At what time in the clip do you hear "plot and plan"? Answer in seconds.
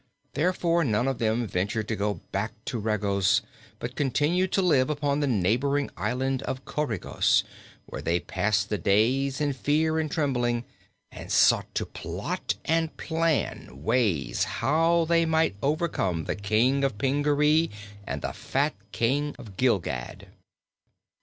11.85-13.83